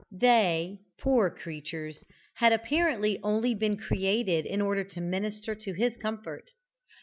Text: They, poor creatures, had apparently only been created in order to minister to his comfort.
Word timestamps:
They, 0.11 0.79
poor 0.99 1.29
creatures, 1.29 2.03
had 2.37 2.51
apparently 2.53 3.19
only 3.21 3.53
been 3.53 3.77
created 3.77 4.47
in 4.47 4.59
order 4.59 4.83
to 4.83 4.99
minister 4.99 5.53
to 5.53 5.73
his 5.73 5.95
comfort. 5.95 6.49